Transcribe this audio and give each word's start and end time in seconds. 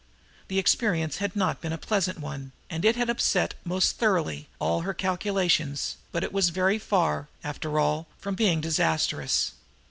The 0.47 0.57
experience 0.57 1.17
had 1.17 1.35
not 1.35 1.61
been 1.61 1.71
a 1.73 1.77
pleasant 1.77 2.17
one, 2.19 2.53
and 2.71 2.83
it 2.83 2.95
had 2.95 3.07
upset 3.07 3.53
most 3.63 3.97
thoroughly 3.99 4.49
all 4.57 4.81
her 4.81 4.95
calculations; 4.95 5.95
but 6.11 6.23
it 6.23 6.33
was 6.33 6.49
very 6.49 6.79
far, 6.79 7.27
after 7.43 7.77
all, 7.79 8.07
from 8.17 8.33
being 8.33 8.61
disastrous. 8.61 9.51